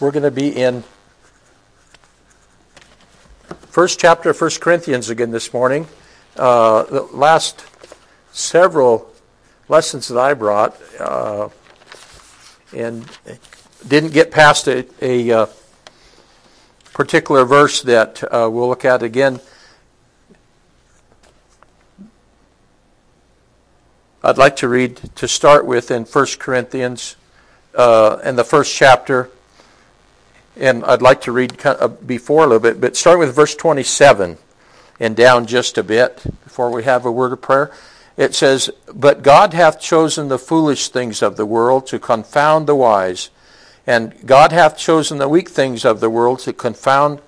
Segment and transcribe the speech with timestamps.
[0.00, 0.82] We're going to be in
[3.68, 5.88] first chapter of First Corinthians again this morning.
[6.38, 7.66] Uh, the last
[8.32, 9.12] several
[9.68, 11.50] lessons that I brought uh,
[12.74, 13.04] and
[13.86, 15.46] didn't get past a, a uh,
[16.94, 19.38] particular verse that uh, we'll look at again.
[24.24, 27.16] I'd like to read to start with in 1 Corinthians
[27.74, 29.30] uh, in the first chapter
[30.60, 34.36] and I'd like to read uh, before a little bit, but starting with verse 27
[35.00, 37.72] and down just a bit before we have a word of prayer.
[38.18, 42.74] It says, But God hath chosen the foolish things of the world to confound the
[42.74, 43.30] wise,
[43.86, 47.22] and God hath chosen the weak things of the world to confound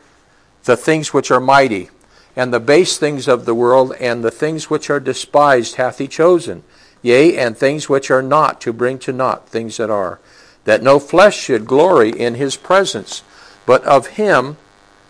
[0.64, 1.88] the things which are mighty,
[2.36, 6.06] and the base things of the world, and the things which are despised hath he
[6.06, 6.62] chosen,
[7.00, 10.20] yea, and things which are not, to bring to naught things that are
[10.64, 13.22] that no flesh should glory in his presence.
[13.66, 14.56] But of him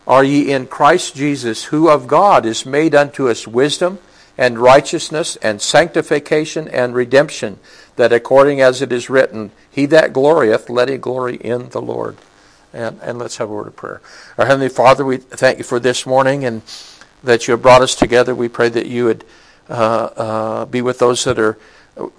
[0.06, 3.98] are ye in Christ Jesus, who of God is made unto us wisdom
[4.38, 7.58] and righteousness and sanctification and redemption,
[7.96, 12.16] that according as it is written, He that glorieth, let him glory in the Lord.
[12.72, 14.00] And, and let's have a word of prayer.
[14.38, 16.62] Our Heavenly Father, we thank you for this morning and
[17.22, 18.34] that you have brought us together.
[18.34, 19.24] We pray that you would
[19.68, 21.58] uh, uh, be with those that are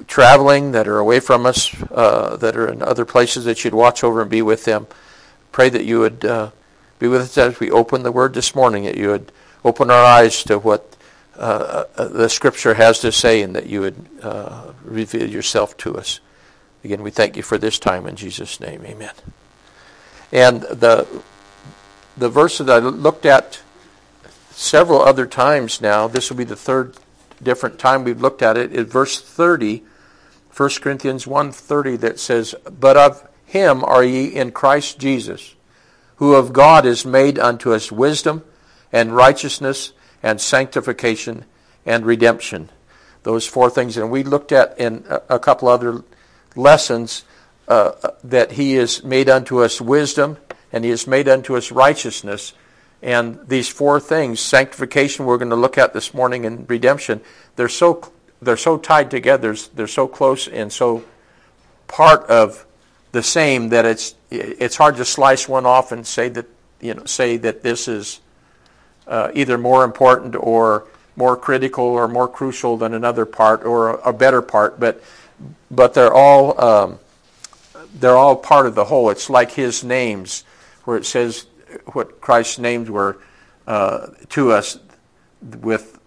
[0.07, 4.03] traveling, that are away from us, uh, that are in other places, that you'd watch
[4.03, 4.87] over and be with them.
[5.51, 6.51] Pray that you would uh,
[6.99, 9.31] be with us as we open the Word this morning, that you would
[9.65, 10.95] open our eyes to what
[11.37, 15.97] uh, uh the Scripture has to say, and that you would uh, reveal yourself to
[15.97, 16.19] us.
[16.83, 18.83] Again, we thank you for this time in Jesus' name.
[18.85, 19.13] Amen.
[20.31, 21.07] And the
[22.15, 23.61] the verse that I looked at
[24.51, 26.95] several other times now, this will be the third
[27.43, 29.83] different time we've looked at it is verse 30,
[30.55, 35.55] 1 Corinthians 1.30 that says, But of him are ye in Christ Jesus,
[36.17, 38.43] who of God is made unto us wisdom
[38.91, 41.45] and righteousness and sanctification
[41.85, 42.69] and redemption.
[43.23, 43.97] Those four things.
[43.97, 46.03] And we looked at in a couple other
[46.55, 47.23] lessons
[47.67, 47.91] uh,
[48.23, 50.37] that he is made unto us wisdom
[50.71, 52.53] and he is made unto us righteousness
[53.03, 57.21] and these four things, sanctification we're going to look at this morning and redemption,
[57.57, 61.03] they're so they're so tied together, they're so close and so
[61.87, 62.65] part of
[63.11, 66.45] the same that it's it's hard to slice one off and say that
[66.79, 68.21] you know say that this is
[69.05, 74.09] uh, either more important or more critical or more crucial than another part or a,
[74.09, 75.03] a better part, but
[75.69, 76.99] but they're all um,
[77.95, 79.09] they're all part of the whole.
[79.09, 80.43] It's like His names,
[80.85, 81.45] where it says
[81.93, 83.17] what Christ's names were
[83.67, 84.77] uh, to us
[85.41, 85.99] with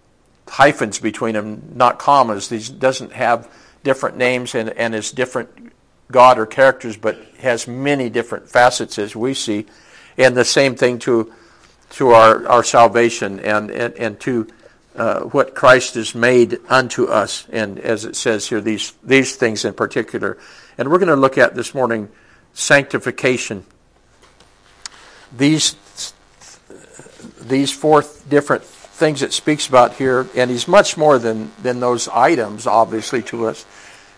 [0.47, 2.47] hyphens between them, not commas.
[2.47, 3.51] These doesn't have
[3.83, 5.73] different names and, and is different
[6.11, 9.65] God or characters, but has many different facets as we see.
[10.17, 11.33] And the same thing to
[11.91, 14.47] to our, our salvation and, and, and to
[14.95, 17.47] uh, what Christ has made unto us.
[17.51, 20.37] And as it says here, these, these things in particular.
[20.77, 22.09] And we're going to look at this morning
[22.53, 23.65] sanctification
[25.35, 25.75] these
[27.41, 32.07] these four different things it speaks about here, and he's much more than than those
[32.07, 33.65] items, obviously, to us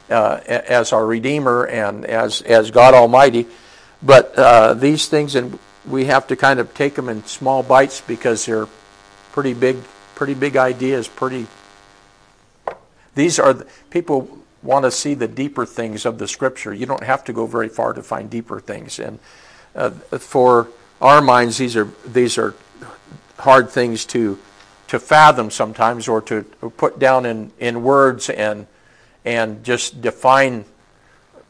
[0.09, 3.47] uh, as our Redeemer and as as God Almighty.
[4.01, 8.01] But uh, these things, and we have to kind of take them in small bites
[8.01, 8.67] because they're
[9.31, 9.77] pretty big,
[10.15, 11.07] pretty big ideas.
[11.07, 11.47] Pretty.
[13.15, 16.73] These are the, people want to see the deeper things of the Scripture.
[16.73, 19.19] You don't have to go very far to find deeper things, and
[19.75, 20.69] uh, for
[21.01, 22.53] our minds, these are these are
[23.37, 24.37] hard things to
[24.87, 26.43] to fathom sometimes, or to
[26.77, 28.67] put down in, in words and
[29.23, 30.65] and just define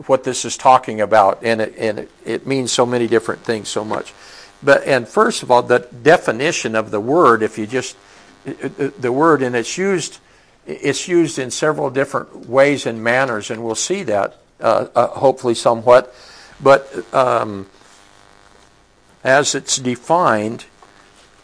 [0.08, 3.70] what this is talking about, and it, and it, it means so many different things
[3.70, 4.14] so much.
[4.62, 7.96] But and first of all, the definition of the word, if you just
[8.46, 10.20] the word, and it's used
[10.66, 15.56] it's used in several different ways and manners, and we'll see that uh, uh, hopefully
[15.56, 16.13] somewhat.
[16.62, 17.68] But um,
[19.24, 20.66] as it's defined,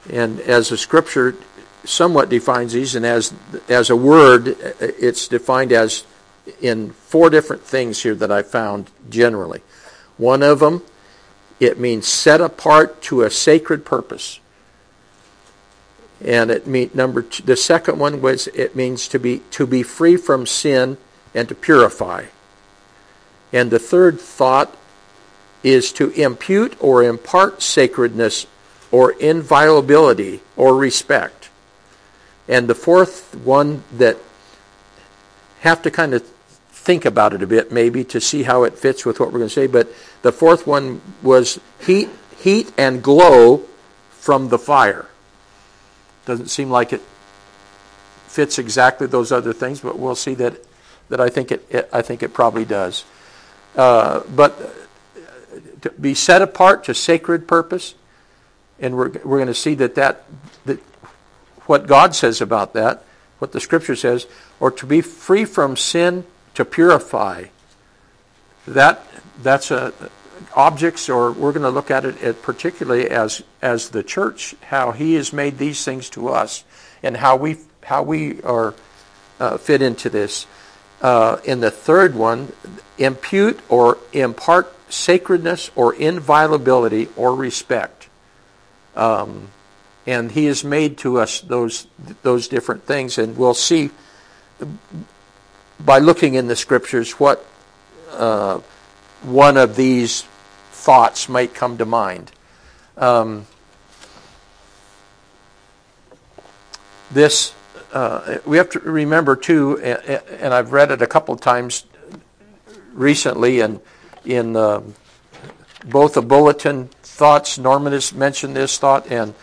[0.10, 1.36] and as the scripture
[1.83, 3.33] somewhat defines these, and as
[3.68, 6.06] as a word, it's defined as
[6.62, 9.62] in four different things here that I found generally.
[10.18, 10.83] One of them,
[11.60, 14.39] it means set apart to a sacred purpose.
[16.24, 19.83] And it mean number two, the second one was it means to be to be
[19.83, 20.98] free from sin
[21.33, 22.25] and to purify.
[23.51, 24.75] And the third thought
[25.66, 28.46] is to impute or impart sacredness
[28.92, 31.50] or inviolability or respect.
[32.48, 34.18] And the fourth one that
[35.62, 36.22] have to kind of
[36.70, 39.50] think about it a bit, maybe, to see how it fits with what we're going
[39.50, 39.66] to say.
[39.66, 39.92] But
[40.22, 43.64] the fourth one was heat, heat and glow
[44.12, 45.08] from the fire.
[46.28, 47.02] Doesn't seem like it
[48.28, 50.64] fits exactly those other things, but we'll see that,
[51.10, 53.04] that I, think it, it I think it probably does.
[53.76, 54.85] Uh, but
[55.86, 57.94] to be set apart to sacred purpose,
[58.80, 60.24] and we're, we're going to see that, that
[60.66, 60.80] that
[61.68, 63.04] what God says about that,
[63.38, 64.26] what the Scripture says,
[64.60, 67.46] or to be free from sin to purify.
[68.68, 69.06] That
[69.44, 69.94] that's a
[70.56, 75.14] objects, or we're going to look at it particularly as as the church, how He
[75.14, 76.64] has made these things to us,
[77.04, 78.74] and how we how we are
[79.40, 80.48] uh, fit into this.
[81.01, 82.51] Uh, in the third one,
[82.97, 88.07] impute or impart sacredness or inviolability or respect.
[88.95, 89.50] Um,
[90.07, 91.88] and he has made to us those
[92.21, 93.89] those different things, and we'll see
[95.80, 97.45] by looking in the scriptures what
[98.12, 98.59] uh,
[99.24, 100.24] one of these
[100.71, 102.31] thoughts might come to mind.
[102.97, 103.47] Um,
[107.12, 107.53] this
[107.95, 111.86] uh, we have to remember too, and I've read it a couple of times
[112.92, 113.80] recently, and
[114.25, 114.81] in uh,
[115.86, 119.33] both the bulletin thoughts, Norman has mentioned this thought, and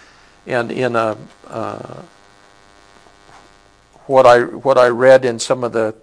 [0.46, 1.16] and in a,
[1.46, 2.02] uh,
[4.04, 5.94] what I what I read in some of the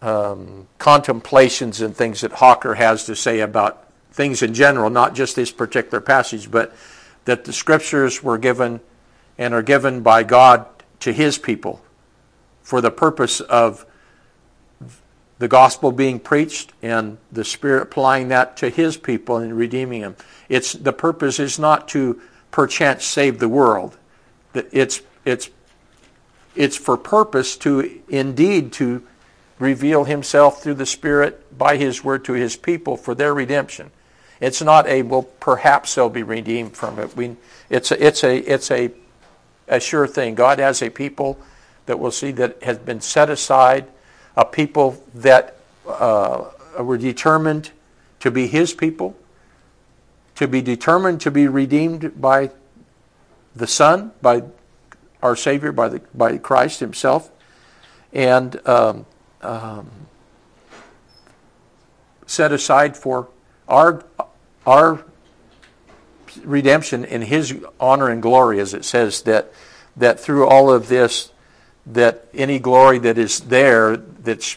[0.00, 5.36] um, contemplations and things that Hawker has to say about things in general, not just
[5.36, 6.74] this particular passage, but
[7.26, 8.80] that the scriptures were given
[9.36, 10.64] and are given by God
[11.00, 11.82] to his people
[12.62, 13.86] for the purpose of
[15.38, 20.16] the gospel being preached and the Spirit applying that to his people and redeeming them.
[20.48, 22.20] It's, the purpose is not to
[22.50, 23.96] perchance save the world.
[24.54, 25.50] It's, it's,
[26.54, 29.02] it's for purpose to indeed to
[29.58, 33.90] reveal himself through the Spirit by his word to his people for their redemption.
[34.40, 37.16] It's not a, well, perhaps they'll be redeemed from it.
[37.16, 37.36] We,
[37.70, 38.90] it's a, it's a, it's a
[39.68, 40.34] a sure thing.
[40.34, 41.38] God has a people
[41.86, 43.86] that we'll see that has been set aside,
[44.36, 46.44] a people that uh,
[46.78, 47.70] were determined
[48.20, 49.16] to be His people,
[50.34, 52.50] to be determined to be redeemed by
[53.54, 54.42] the Son, by
[55.22, 57.30] our Savior, by the by Christ Himself,
[58.12, 59.06] and um,
[59.42, 59.90] um,
[62.26, 63.28] set aside for
[63.68, 64.04] our
[64.66, 65.04] our
[66.44, 69.52] redemption in his honor and glory, as it says, that,
[69.96, 71.30] that through all of this,
[71.86, 74.56] that any glory that is there that's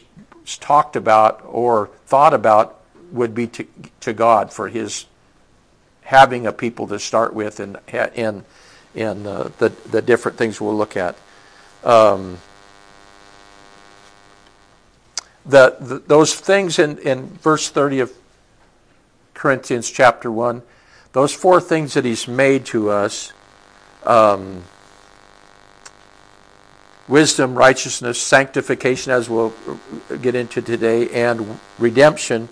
[0.60, 2.81] talked about or thought about
[3.12, 3.68] would be to,
[4.00, 5.06] to God for his
[6.02, 7.78] having a people to start with and,
[8.16, 8.44] in
[8.96, 11.16] and uh, the, the different things we'll look at.
[11.84, 12.40] Um,
[15.46, 18.14] the, the, those things in, in verse 30 of
[19.34, 20.62] Corinthians chapter 1
[21.14, 23.34] those four things that He's made to us
[24.06, 24.64] um,
[27.08, 29.54] wisdom, righteousness, sanctification, as we'll
[30.22, 32.50] get into today, and redemption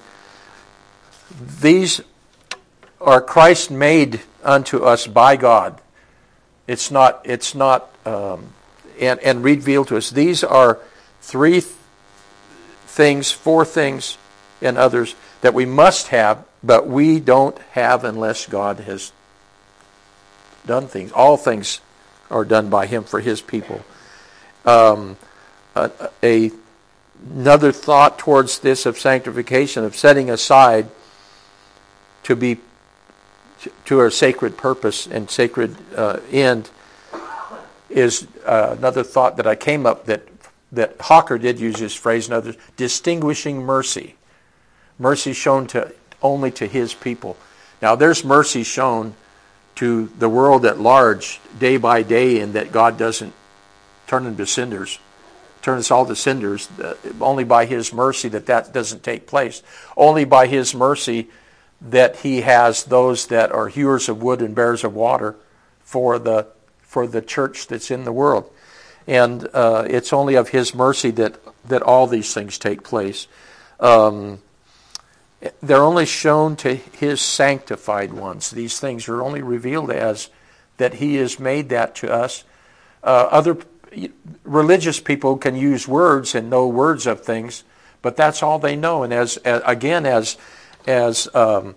[1.61, 2.01] these
[2.99, 5.79] are Christ made unto us by God.
[6.67, 8.53] It's not, it's not, um,
[8.99, 10.09] and, and revealed to us.
[10.09, 10.79] These are
[11.21, 11.73] three th-
[12.85, 14.17] things, four things,
[14.61, 19.11] and others that we must have but we don't have unless God has
[20.65, 21.11] done things.
[21.11, 21.81] All things
[22.29, 23.83] are done by Him for His people.
[24.65, 25.17] Um,
[25.75, 25.91] a,
[26.23, 26.51] a,
[27.33, 30.89] another thought towards this of sanctification, of setting aside
[32.23, 32.59] to be
[33.85, 36.69] to a sacred purpose and sacred uh, end,
[37.89, 40.27] is uh, another thought that I came up that
[40.71, 44.15] that Hawker did use this phrase and others, distinguishing mercy.
[44.99, 47.37] Mercy shown to only to his people.
[47.81, 49.15] Now, there's mercy shown
[49.75, 53.33] to the world at large day by day in that God doesn't
[54.07, 54.99] turn into cinders,
[55.61, 56.67] turn us all to cinders.
[56.79, 59.61] Uh, only by his mercy that that doesn't take place.
[59.95, 61.29] Only by his mercy
[61.81, 65.35] that he has those that are hewers of wood and bearers of water
[65.81, 66.47] for the,
[66.81, 68.49] for the church that's in the world.
[69.05, 73.27] And uh, it's only of his mercy that, that all these things take place.
[73.79, 74.39] Um,
[75.61, 78.49] they're only shown to his sanctified ones.
[78.51, 80.29] These things are only revealed as
[80.77, 82.43] that he has made that to us.
[83.03, 83.57] Uh, other
[84.43, 87.63] religious people can use words and know words of things,
[88.01, 89.03] but that's all they know.
[89.03, 90.37] And as, as again, as
[90.87, 91.75] as um,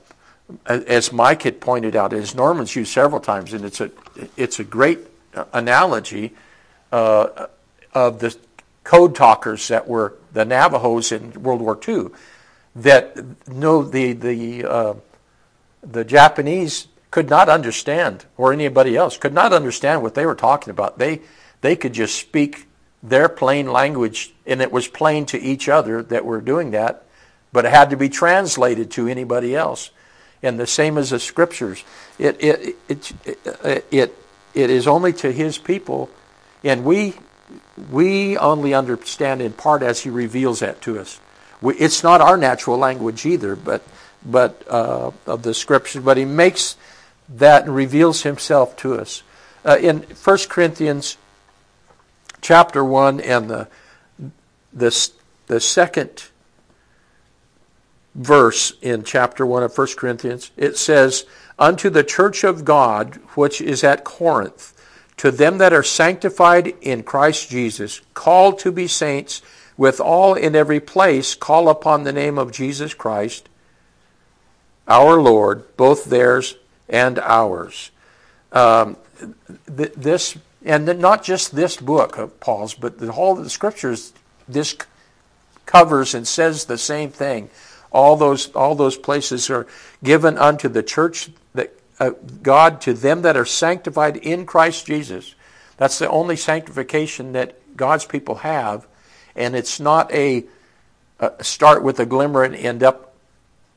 [0.66, 3.90] as Mike had pointed out, as Norman's used several times, and it's a
[4.36, 5.00] it's a great
[5.52, 6.32] analogy
[6.92, 7.46] uh,
[7.94, 8.36] of the
[8.84, 12.08] code talkers that were the Navajos in World War II
[12.76, 13.16] that
[13.48, 14.94] no the the uh,
[15.82, 20.70] the Japanese could not understand or anybody else could not understand what they were talking
[20.70, 20.98] about.
[20.98, 21.20] They
[21.60, 22.68] they could just speak
[23.02, 27.04] their plain language and it was plain to each other that were doing that,
[27.52, 29.90] but it had to be translated to anybody else.
[30.42, 31.84] And the same as the scriptures.
[32.18, 34.14] It it it it, it,
[34.54, 36.10] it is only to his people
[36.62, 37.14] and we
[37.90, 41.20] we only understand in part as he reveals that to us.
[41.60, 43.82] We, it's not our natural language either, but
[44.24, 46.02] but uh, of the scriptures.
[46.02, 46.76] But he makes
[47.28, 49.22] that and reveals himself to us.
[49.64, 51.16] Uh, in 1 Corinthians
[52.40, 53.68] chapter 1 and the,
[54.72, 55.10] the,
[55.46, 56.28] the second
[58.14, 61.26] verse in chapter 1 of 1 Corinthians, it says,
[61.58, 64.76] Unto the church of God which is at Corinth,
[65.18, 69.42] to them that are sanctified in Christ Jesus, called to be saints,
[69.80, 73.48] with all in every place, call upon the name of Jesus Christ,
[74.86, 76.56] our Lord, both theirs
[76.86, 77.90] and ours.
[78.52, 78.98] Um,
[79.74, 84.12] th- this, and not just this book of Paul's, but the whole of the scriptures,
[84.46, 84.76] this
[85.64, 87.48] covers and says the same thing.
[87.90, 89.66] All those, all those places are
[90.04, 92.10] given unto the church that uh,
[92.42, 95.34] God to them that are sanctified in Christ Jesus.
[95.78, 98.86] That's the only sanctification that God's people have,
[99.34, 100.44] and it's not a,
[101.18, 103.14] a start with a glimmer and end up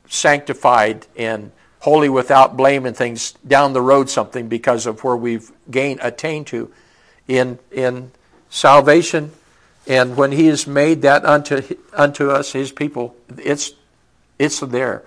[0.07, 5.51] sanctified and holy without blame and things down the road something because of where we've
[5.69, 6.71] gained attained to
[7.27, 8.11] in in
[8.49, 9.31] salvation
[9.87, 11.61] and when he has made that unto
[11.93, 13.73] unto us his people it's
[14.37, 15.03] it's there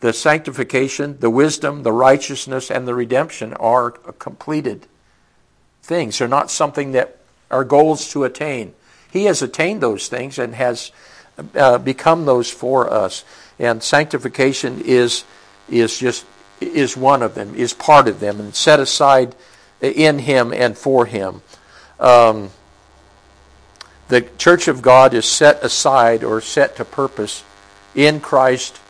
[0.00, 4.86] the sanctification, the wisdom, the righteousness, and the redemption are completed
[5.82, 6.18] things.
[6.18, 7.18] They're not something that
[7.50, 8.74] are goals to attain.
[9.12, 10.92] He has attained those things and has
[11.54, 13.24] uh, become those for us.
[13.58, 15.24] And sanctification is
[15.68, 16.26] is just
[16.60, 19.34] is one of them, is part of them, and set aside
[19.80, 21.42] in Him and for Him.
[21.98, 22.50] Um,
[24.08, 27.44] the church of God is set aside or set to purpose
[27.94, 28.80] in Christ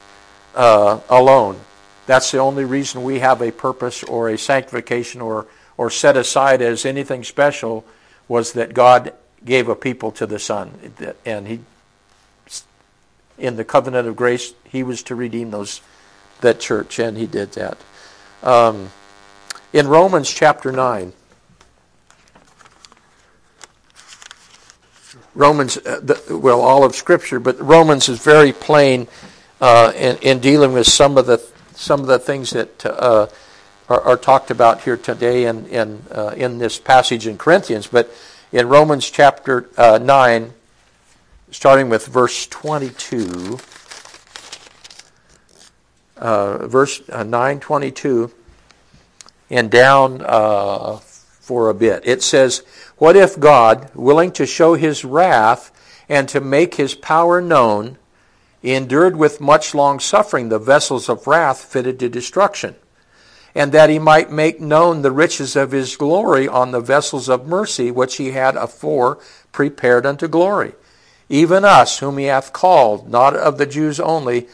[0.55, 1.61] uh, alone.
[2.07, 5.47] That's the only reason we have a purpose or a sanctification or,
[5.77, 7.85] or set aside as anything special
[8.29, 9.13] was that God
[9.45, 10.73] gave a people to the Son.
[11.25, 11.61] And He,
[13.39, 15.81] in the covenant of grace, He was to redeem those
[16.41, 17.79] that church, and He did that.
[18.43, 18.91] Um,
[19.73, 21.13] in Romans chapter 9,
[25.35, 29.07] Romans, uh, the, well, all of Scripture, but Romans is very plain
[29.61, 31.41] uh, in, in, dealing with some of the
[31.75, 33.27] some of the things that uh,
[33.89, 37.87] are, are, talked about here today in in, uh, in this passage in Corinthians.
[37.87, 38.13] But
[38.53, 40.53] in Romans chapter uh, nine,
[41.51, 43.59] starting with verse twenty-two,
[46.17, 48.33] uh, verse uh, nine twenty-two,
[49.51, 50.21] and down
[51.41, 52.63] for a bit, it says,
[52.99, 55.71] "What if God, willing to show His wrath
[56.09, 57.97] and to make His power known?"
[58.63, 62.77] endured with much long suffering the vessels of wrath fitted to destruction,
[63.55, 67.47] and that he might make known the riches of his glory on the vessels of
[67.47, 69.19] mercy which he had afore
[69.53, 70.73] prepared unto glory,
[71.29, 74.47] even us whom he hath called, not of the Jews only,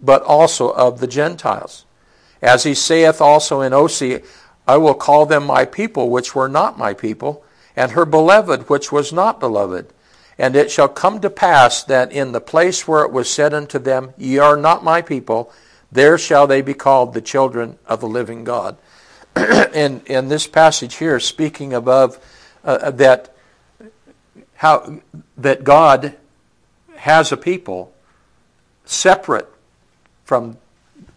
[0.00, 1.84] but also of the Gentiles.
[2.40, 4.24] As he saith also in Osee,
[4.66, 8.92] I will call them my people which were not my people, and her beloved which
[8.92, 9.92] was not beloved.
[10.38, 13.78] And it shall come to pass that in the place where it was said unto
[13.78, 15.52] them, Ye are not my people,
[15.90, 18.76] there shall they be called the children of the living God.
[19.74, 22.18] in, in this passage here, speaking above
[22.64, 23.34] uh, that
[24.56, 25.00] how
[25.36, 26.16] that God
[26.96, 27.92] has a people
[28.84, 29.48] separate
[30.24, 30.58] from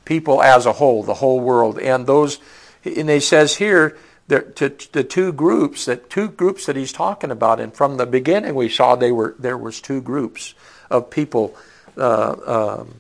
[0.06, 2.40] people as a whole, the whole world, and those.
[2.84, 3.98] And he says here
[4.28, 8.06] the, to, the two groups that two groups that he's talking about, and from the
[8.06, 10.54] beginning we saw they were there was two groups
[10.90, 11.56] of people,
[11.98, 12.36] uh,
[12.80, 12.96] um,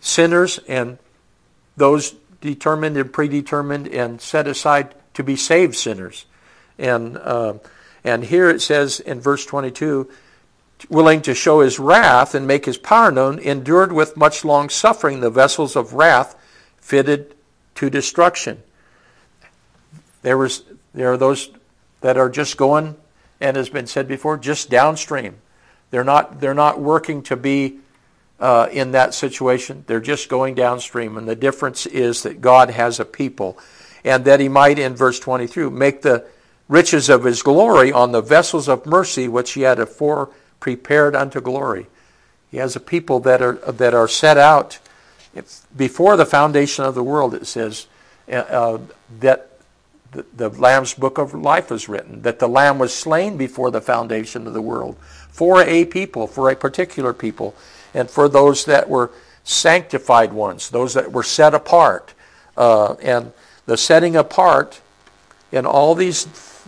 [0.00, 0.98] sinners and
[1.76, 6.26] those determined and predetermined and set aside to be saved sinners,
[6.78, 7.54] and uh,
[8.04, 10.08] and here it says in verse twenty two.
[10.88, 15.18] Willing to show his wrath and make his power known, endured with much long suffering
[15.18, 16.36] the vessels of wrath
[16.80, 17.34] fitted
[17.74, 18.62] to destruction
[20.22, 20.62] there was
[20.94, 21.50] there are those
[22.00, 22.96] that are just going,
[23.40, 25.36] and has been said before, just downstream.
[25.90, 27.78] They're not they're not working to be
[28.40, 29.84] uh, in that situation.
[29.86, 33.58] They're just going downstream, and the difference is that God has a people,
[34.04, 36.24] and that He might, in verse 23, make the
[36.68, 40.30] riches of His glory on the vessels of mercy which He had afore
[40.60, 41.86] prepared unto glory.
[42.50, 44.78] He has a people that are that are set out
[45.76, 47.34] before the foundation of the world.
[47.34, 47.86] It says
[48.28, 48.78] uh, uh,
[49.20, 49.50] that
[50.12, 52.22] the, the Lamb's book of life was written.
[52.22, 54.96] That the Lamb was slain before the foundation of the world
[55.28, 57.54] for a people, for a particular people,
[57.94, 59.10] and for those that were
[59.44, 62.14] sanctified ones, those that were set apart,
[62.56, 63.32] uh, and
[63.66, 64.80] the setting apart
[65.52, 66.26] in all these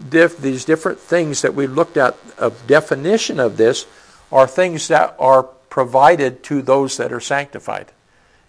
[0.09, 3.87] diff, these different things that we looked at of definition of this
[4.33, 7.93] are things that are provided to those that are sanctified.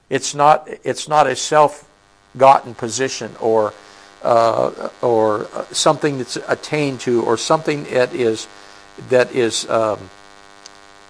[0.10, 1.88] It's not, it's not a self
[2.38, 3.74] gotten position or,
[4.24, 8.48] uh, or something that's attained to or something that is,
[9.10, 10.10] that is um,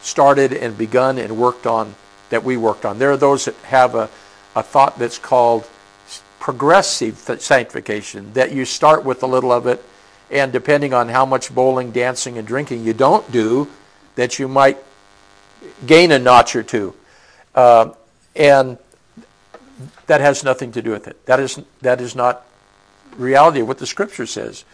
[0.02, 1.96] started and begun and worked on
[2.30, 3.00] that we worked on.
[3.00, 4.10] There are those that have a,
[4.56, 5.68] a thought that's called
[6.40, 9.84] progressive sanctification, that you start with a little of it,
[10.32, 13.68] and depending on how much bowling, dancing, and drinking you don't do,
[14.16, 14.78] that you might
[15.86, 16.96] gain a notch or two.
[17.54, 17.92] Uh,
[18.36, 18.78] and
[20.08, 21.24] that has nothing to do with it.
[21.26, 22.46] That is, that is not
[23.18, 24.66] reality of what the Scripture says.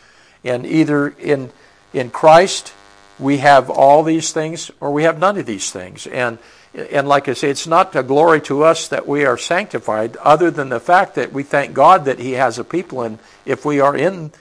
[0.44, 1.52] And either in,
[1.92, 2.74] in Christ
[3.20, 6.08] we have all these things or we have none of these things.
[6.08, 6.38] And,
[6.74, 10.52] and like I say, it's not a glory to us that we are sanctified other
[10.52, 13.02] than the fact that we thank God that He has a people.
[13.02, 14.32] And if we are in,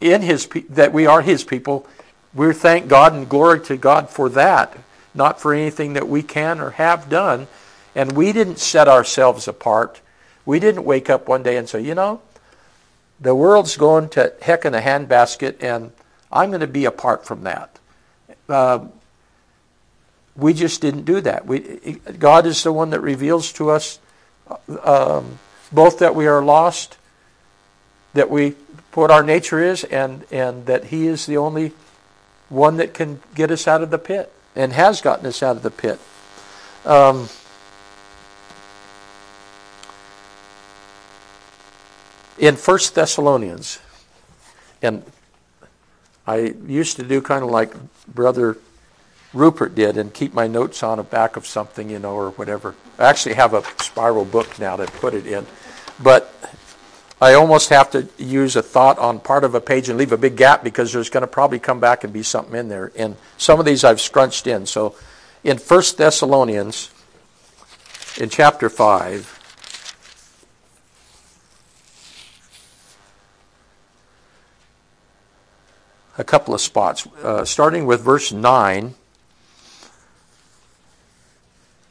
[0.00, 1.86] in His, that we are His people,
[2.34, 4.76] we thank God and glory to God for that
[5.18, 7.46] not for anything that we can or have done.
[7.94, 10.00] And we didn't set ourselves apart.
[10.46, 12.22] We didn't wake up one day and say, you know,
[13.20, 15.92] the world's going to heck in a handbasket and
[16.30, 17.77] I'm going to be apart from that.
[18.48, 18.86] Uh,
[20.36, 21.46] we just didn't do that.
[21.46, 23.98] We, God is the one that reveals to us
[24.82, 25.38] um,
[25.72, 26.96] both that we are lost,
[28.14, 28.54] that we
[28.94, 31.72] what our nature is, and, and that He is the only
[32.48, 35.62] one that can get us out of the pit and has gotten us out of
[35.62, 36.00] the pit.
[36.84, 37.28] Um,
[42.38, 43.78] in First Thessalonians,
[44.82, 45.04] and
[46.28, 47.72] I used to do kind of like
[48.06, 48.58] Brother
[49.32, 52.74] Rupert did and keep my notes on the back of something, you know, or whatever.
[52.98, 55.46] I actually have a spiral book now to put it in.
[55.98, 56.30] But
[57.18, 60.18] I almost have to use a thought on part of a page and leave a
[60.18, 62.92] big gap because there's going to probably come back and be something in there.
[62.94, 64.66] And some of these I've scrunched in.
[64.66, 64.96] So
[65.44, 66.90] in 1 Thessalonians,
[68.20, 69.37] in chapter 5,
[76.18, 77.06] a couple of spots.
[77.22, 78.94] Uh, starting with verse 9.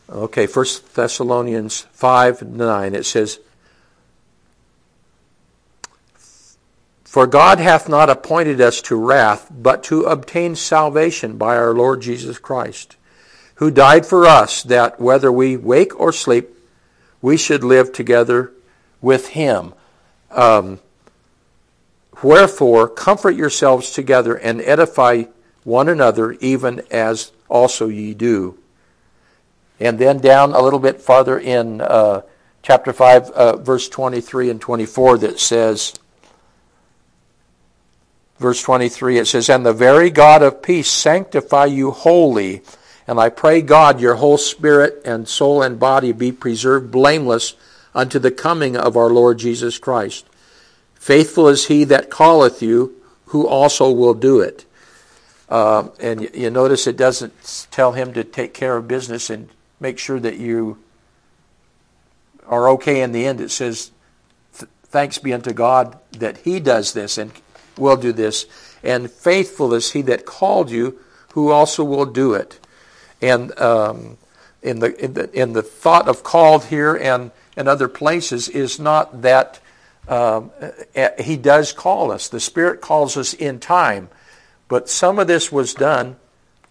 [0.10, 3.40] Okay, 1 Thessalonians 5 9, it says,
[7.04, 12.02] For God hath not appointed us to wrath, but to obtain salvation by our Lord
[12.02, 12.96] Jesus Christ,
[13.56, 16.50] who died for us, that whether we wake or sleep,
[17.22, 18.54] we should live together
[19.02, 19.74] with him.
[20.32, 20.80] Um,
[22.24, 25.26] Wherefore, comfort yourselves together and edify
[25.64, 28.58] one another, even as also ye do.
[29.80, 32.22] And then down a little bit farther in uh,
[32.64, 35.94] chapter 5, uh, verse 23 and 24, that says,
[38.40, 42.64] verse 23, it says, And the very God of peace sanctify you wholly.
[43.08, 47.54] And I pray God your whole spirit and soul and body be preserved blameless
[47.94, 50.27] unto the coming of our Lord Jesus Christ.
[51.08, 52.94] Faithful is he that calleth you,
[53.28, 54.66] who also will do it.
[55.48, 59.48] Uh, and you notice it doesn't tell him to take care of business and
[59.80, 60.78] make sure that you
[62.46, 63.40] are okay in the end.
[63.40, 63.92] It says,
[64.52, 67.32] Thanks be unto God that he does this and
[67.78, 68.46] will do this.
[68.84, 71.00] And faithful is he that called you,
[71.36, 72.60] who also will do it.
[73.22, 74.18] And um,
[74.62, 78.78] in, the, in, the, in the thought of called here and in other places is
[78.78, 79.62] not that
[80.08, 80.52] um,
[81.20, 82.28] he does call us.
[82.28, 84.10] The Spirit calls us in time.
[84.68, 86.18] But some of this was done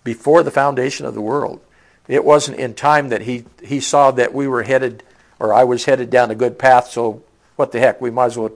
[0.04, 1.60] before the foundation of the world.
[2.08, 5.02] It wasn't in time that he, he saw that we were headed,
[5.38, 7.22] or I was headed down a good path, so
[7.56, 8.52] what the heck, we might as well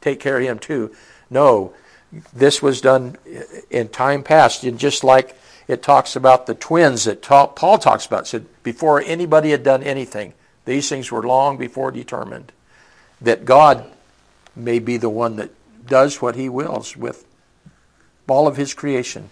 [0.00, 0.94] take care of him too.
[1.28, 1.72] No,
[2.32, 3.16] this was done
[3.70, 4.64] in time past.
[4.64, 9.50] And just like it talks about the twins that Paul talks about, said before anybody
[9.50, 12.50] had done anything, these things were long before determined.
[13.20, 13.88] That God
[14.54, 15.50] may be the one that
[15.86, 17.26] does what he wills with
[18.28, 19.30] all of his creation.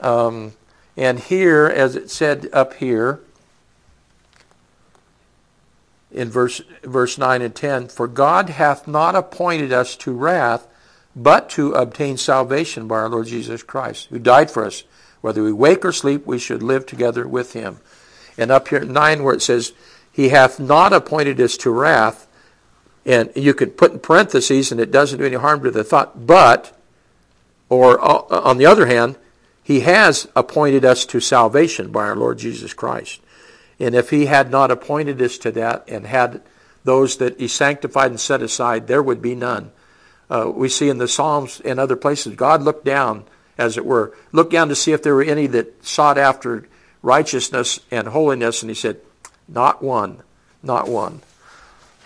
[0.00, 0.52] Um,
[0.96, 3.20] and here, as it said up here
[6.10, 10.66] in verse, verse 9 and 10, For God hath not appointed us to wrath,
[11.14, 14.84] but to obtain salvation by our Lord Jesus Christ, who died for us,
[15.20, 17.78] Whether we wake or sleep, we should live together with him.
[18.36, 19.72] And up here, 9, where it says,
[20.10, 22.26] He hath not appointed us to wrath,
[23.04, 26.26] and you could put in parentheses, and it doesn't do any harm to the thought,
[26.26, 26.76] but,
[27.68, 29.16] or uh, on the other hand,
[29.62, 33.20] He has appointed us to salvation by our Lord Jesus Christ.
[33.80, 36.42] And if He had not appointed us to that and had
[36.84, 39.72] those that He sanctified and set aside, there would be none.
[40.30, 43.24] Uh, we see in the Psalms and other places, God looked down,
[43.58, 46.68] as it were, looked down to see if there were any that sought after
[47.02, 49.00] righteousness and holiness, and He said,
[49.48, 50.22] Not one,
[50.62, 51.20] not one.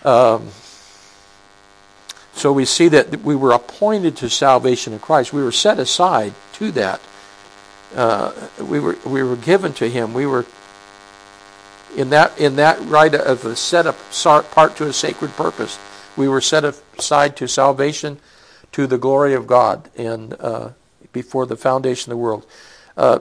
[0.03, 0.49] Um,
[2.37, 5.33] so we see that we were appointed to salvation in Christ.
[5.33, 7.01] We were set aside to that.
[7.95, 10.13] Uh, we were we were given to Him.
[10.13, 10.45] We were
[11.95, 15.79] in that in that right of a set apart to a sacred purpose.
[16.15, 18.19] We were set aside to salvation,
[18.73, 20.69] to the glory of God, and uh,
[21.13, 22.45] before the foundation of the world.
[22.95, 23.19] Uh,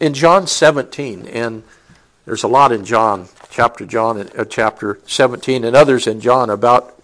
[0.00, 1.64] in John 17, and
[2.24, 6.97] there's a lot in John, chapter John, uh, chapter 17, and others in John about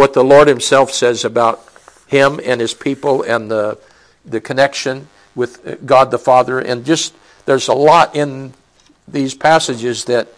[0.00, 1.62] what the Lord Himself says about
[2.06, 3.78] Him and His people and the
[4.24, 8.54] the connection with God the Father, and just there's a lot in
[9.06, 10.28] these passages that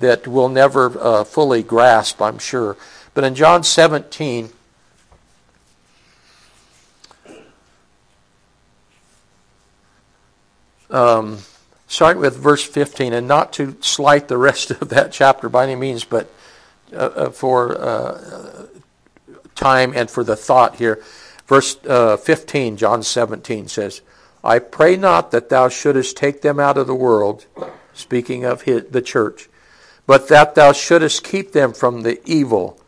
[0.00, 2.78] that we'll never uh, fully grasp, I'm sure.
[3.12, 4.48] But in John 17,
[10.88, 11.40] um,
[11.86, 15.76] starting with verse 15, and not to slight the rest of that chapter by any
[15.76, 16.32] means, but
[16.94, 18.61] uh, uh for uh,
[19.62, 21.02] time and for the thought here.
[21.46, 24.02] Verse uh, 15, John 17 says,
[24.44, 27.46] I pray not that thou shouldest take them out of the world,
[27.94, 29.48] speaking of his, the church,
[30.06, 32.80] but that thou shouldest keep them from the evil.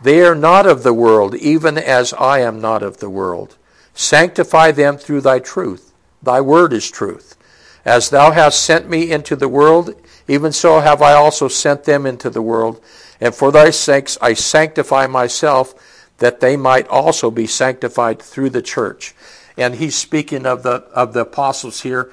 [0.00, 3.56] They are not of the world, even as I am not of the world.
[3.94, 5.92] Sanctify them through thy truth.
[6.22, 7.36] Thy word is truth.
[7.84, 9.94] As thou hast sent me into the world,
[10.28, 12.80] even so have I also sent them into the world.
[13.20, 15.74] And for thy sakes I sanctify myself,
[16.18, 19.14] that they might also be sanctified through the church.
[19.56, 22.12] And he's speaking of the of the apostles here,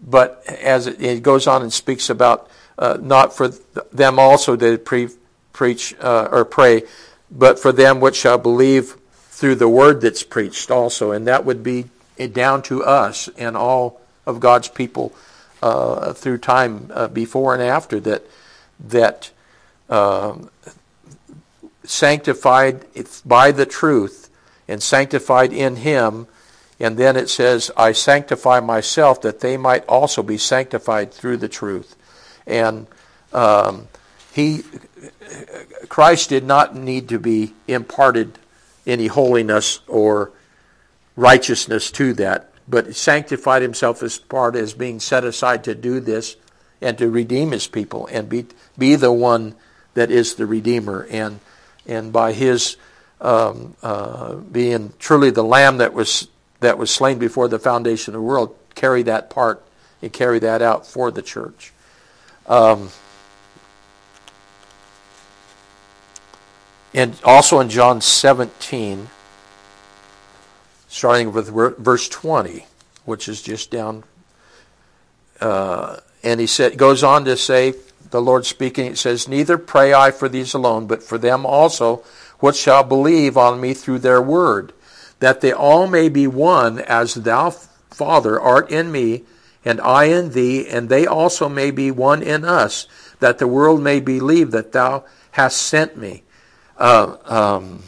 [0.00, 3.48] but as it, goes on and speaks about uh, not for
[3.92, 5.10] them also to pre-
[5.52, 6.82] preach uh, or pray,
[7.30, 11.12] but for them which shall believe through the word that's preached also.
[11.12, 11.86] And that would be
[12.32, 15.12] down to us and all of God's people
[15.62, 18.24] uh, through time uh, before and after that
[18.80, 19.30] that
[19.88, 20.50] um,
[21.88, 22.84] sanctified
[23.24, 24.30] by the truth
[24.66, 26.26] and sanctified in Him.
[26.80, 31.48] And then it says, I sanctify myself that they might also be sanctified through the
[31.48, 31.96] truth.
[32.46, 32.86] And
[33.32, 33.88] um,
[34.32, 34.62] he
[35.88, 38.38] Christ did not need to be imparted
[38.86, 40.30] any holiness or
[41.16, 46.36] righteousness to that, but sanctified himself as part as being set aside to do this
[46.80, 48.46] and to redeem his people and be
[48.78, 49.54] be the one
[49.94, 51.40] that is the redeemer and
[51.88, 52.76] and by his
[53.20, 56.28] um, uh, being truly the lamb that was
[56.60, 59.64] that was slain before the foundation of the world carry that part
[60.02, 61.72] and carry that out for the church.
[62.46, 62.90] Um,
[66.94, 69.08] And also in John 17,
[70.88, 72.66] starting with verse 20,
[73.04, 74.04] which is just down.
[75.40, 77.74] Uh, and he said, goes on to say,
[78.10, 82.02] the Lord speaking, it says, Neither pray I for these alone, but for them also
[82.40, 84.72] which shall believe on me through their word,
[85.18, 89.24] that they all may be one, as thou, Father, art in me,
[89.64, 92.86] and I in thee, and they also may be one in us,
[93.20, 96.22] that the world may believe that thou hast sent me.
[96.78, 97.82] Uh, um,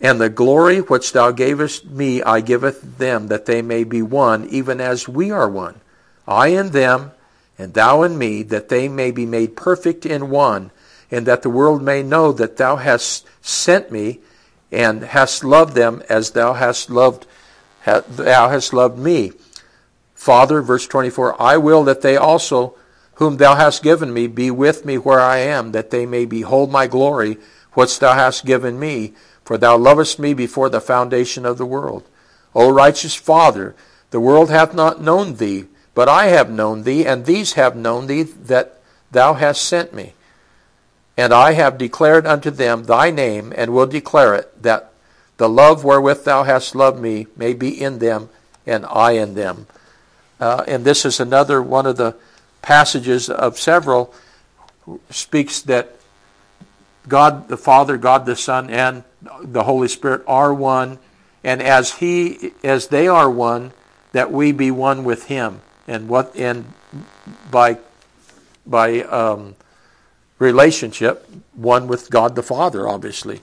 [0.00, 4.46] and the glory which thou gavest me, I giveth them, that they may be one,
[4.48, 5.80] even as we are one.
[6.26, 7.12] I in them,
[7.58, 10.70] and thou in me, that they may be made perfect in one,
[11.10, 14.20] and that the world may know that thou hast sent me,
[14.72, 17.26] and hast loved them as thou hast loved,
[17.84, 19.32] thou hast loved me.
[20.14, 22.74] Father, verse 24, I will that they also,
[23.14, 26.70] whom thou hast given me, be with me where I am, that they may behold
[26.70, 27.38] my glory,
[27.72, 29.14] which thou hast given me,
[29.44, 32.02] for thou lovest me before the foundation of the world.
[32.54, 33.76] O righteous Father,
[34.10, 35.66] the world hath not known thee,
[35.96, 38.80] but I have known thee, and these have known thee that
[39.10, 40.12] thou hast sent me.
[41.16, 44.92] And I have declared unto them thy name, and will declare it, that
[45.38, 48.28] the love wherewith thou hast loved me may be in them,
[48.66, 49.68] and I in them.
[50.38, 52.14] Uh, and this is another one of the
[52.60, 54.12] passages of several
[55.08, 55.96] speaks that
[57.08, 59.02] God the Father, God the Son, and
[59.40, 60.98] the Holy Spirit are one.
[61.42, 63.72] And as He, as they are one,
[64.12, 66.72] that we be one with him and what and
[67.50, 67.78] by
[68.66, 69.54] by um,
[70.38, 73.40] relationship one with God the Father obviously.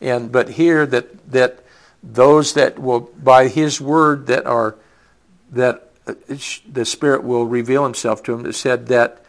[0.00, 1.60] And but here that that
[2.02, 4.76] those that will by his word that are
[5.50, 6.14] that uh,
[6.70, 9.24] the spirit will reveal himself to them it said that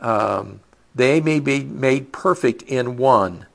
[0.00, 0.60] um,
[0.94, 3.46] they may be made perfect in one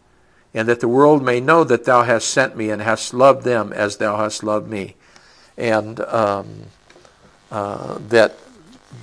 [0.53, 3.71] and that the world may know that thou hast sent me and hast loved them
[3.71, 4.95] as thou hast loved me.
[5.57, 6.63] And um,
[7.51, 8.37] uh, that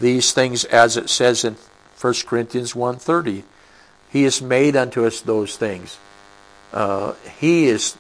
[0.01, 1.57] these things as it says in
[2.01, 3.43] 1 corinthians 1.30
[4.11, 5.99] he has made unto us those things
[6.73, 7.97] uh, he is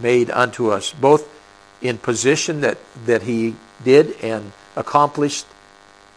[0.00, 1.28] made unto us both
[1.80, 5.46] in position that, that he did and accomplished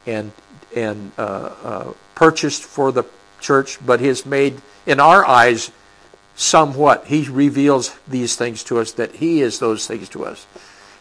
[0.06, 0.32] and
[0.75, 3.06] and uh, uh, purchased for the
[3.39, 5.71] church, but he has made in our eyes
[6.36, 7.06] somewhat.
[7.06, 10.45] He reveals these things to us that he is those things to us.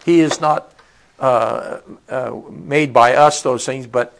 [0.04, 0.73] He is not
[1.18, 4.18] uh, uh made by us those things, but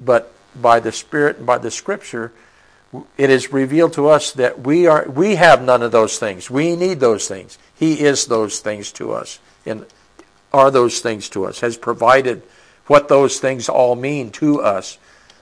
[0.00, 2.32] but by the Spirit and by the Scripture
[3.18, 6.50] it is revealed to us that we are we have none of those things.
[6.50, 7.58] We need those things.
[7.74, 9.84] He is those things to us and
[10.52, 11.60] are those things to us.
[11.60, 12.42] Has provided
[12.86, 14.98] what those things all mean to us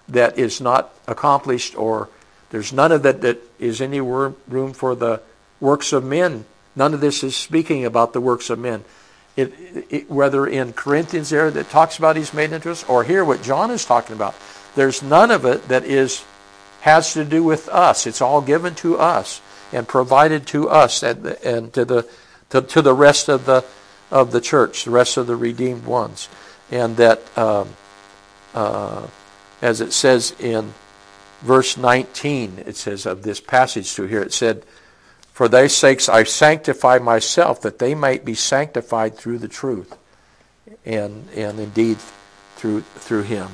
[0.09, 2.09] that is not accomplished or
[2.51, 5.21] there's none of that that is any room for the
[5.61, 6.45] works of men.
[6.75, 8.85] None of this is speaking about the works of men.
[9.37, 9.53] It,
[9.91, 13.43] it, whether in Corinthians there that talks about he's made into us or here what
[13.43, 14.35] John is talking about,
[14.75, 16.25] there's none of it that is
[16.81, 18.07] has to do with us.
[18.07, 19.41] It's all given to us
[19.73, 22.09] and provided to us and, and to the
[22.51, 23.65] to, to the rest of the
[24.11, 26.29] of the church, the rest of the redeemed ones,
[26.71, 27.69] and that um,
[28.55, 29.07] uh,
[29.61, 30.73] as it says in
[31.43, 34.63] verse 19, it says of this passage to here, it said,
[35.37, 39.95] "For their sakes I sanctify myself, that they might be sanctified through the truth,
[40.87, 41.99] and and indeed
[42.57, 43.49] through through Him."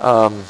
[0.00, 0.42] Um,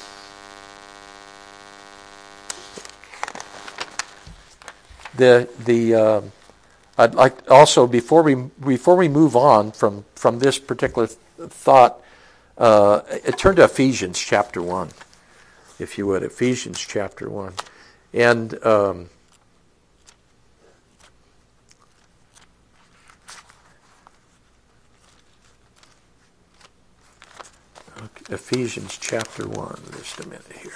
[5.14, 6.20] the the uh,
[6.96, 12.00] I'd like also before we before we move on from from this particular thought,
[12.56, 13.00] uh,
[13.36, 14.92] turn to Ephesians chapter one,
[15.78, 16.22] if you would.
[16.22, 17.52] Ephesians chapter one,
[18.14, 19.10] and um,
[28.30, 29.80] Ephesians chapter one.
[29.92, 30.72] Just a minute here.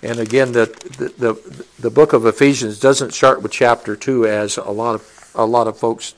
[0.00, 0.66] And again, the,
[1.18, 5.44] the, the, book of Ephesians doesn't start with chapter 2 as a lot of, a
[5.44, 6.14] lot of folks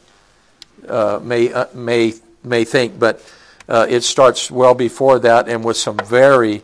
[0.86, 2.12] uh, may, uh, may,
[2.44, 3.24] may think, but
[3.70, 6.62] uh, it starts well before that and with some very,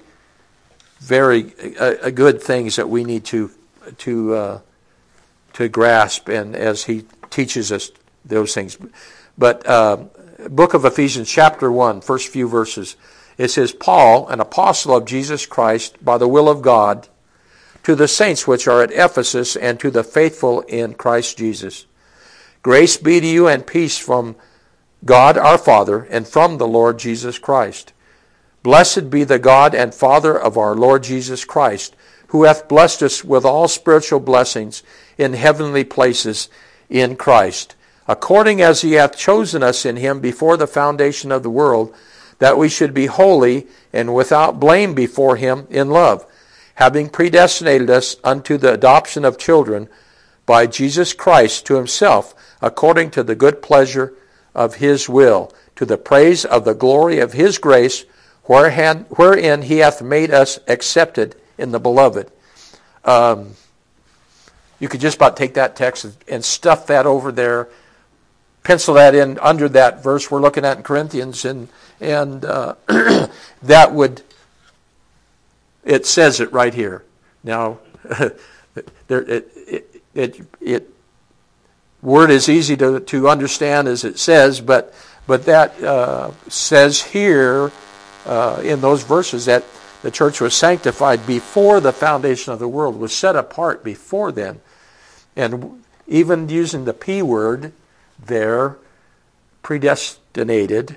[0.99, 3.51] very uh, good things that we need to,
[3.97, 4.61] to, uh,
[5.55, 7.91] to grasp and as he teaches us
[8.27, 8.79] those things.
[9.39, 10.05] But uh,
[10.49, 12.97] book of Ephesians, chapter 1, first few verses.
[13.39, 17.09] It says, Paul, an apostle of Jesus Christ, by the will of God,
[17.83, 21.87] to the saints which are at Ephesus, and to the faithful in Christ Jesus.
[22.63, 24.37] Grace be to you and peace from
[25.05, 27.93] God our Father and from the Lord Jesus Christ.
[28.65, 31.95] Blessed be the God and Father of our Lord Jesus Christ,
[32.29, 34.83] who hath blessed us with all spiritual blessings
[35.17, 36.49] in heavenly places
[36.91, 37.76] in Christ,
[38.09, 41.95] according as he hath chosen us in him before the foundation of the world
[42.39, 46.25] that we should be holy and without blame before him in love,
[46.75, 49.89] having predestinated us unto the adoption of children
[50.45, 54.15] by Jesus Christ to himself, according to the good pleasure
[54.55, 58.05] of his will, to the praise of the glory of his grace,
[58.45, 62.31] wherein he hath made us accepted in the beloved.
[63.05, 63.55] Um,
[64.79, 67.69] you could just about take that text and stuff that over there,
[68.67, 71.69] pencil that in under that verse we're looking at in Corinthians, and
[72.01, 72.75] and uh,
[73.63, 74.23] that would
[75.85, 77.05] it says it right here.
[77.45, 77.79] Now,
[79.07, 80.91] there, it, it, it, it,
[82.03, 84.93] word is easy to, to understand as it says, but
[85.29, 87.71] but that uh, says here
[88.27, 89.65] uh, in those verses that
[90.03, 94.61] the church was sanctified before the foundation of the world, was set apart before then,
[95.37, 97.73] and even using the p word
[98.19, 98.79] there,
[99.63, 100.97] predestinated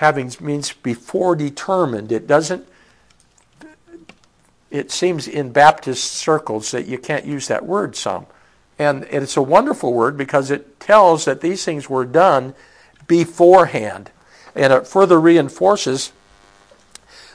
[0.00, 2.10] having means before determined.
[2.10, 2.66] It doesn't,
[4.70, 8.24] it seems in Baptist circles that you can't use that word some.
[8.78, 12.54] And it's a wonderful word because it tells that these things were done
[13.06, 14.10] beforehand.
[14.54, 16.12] And it further reinforces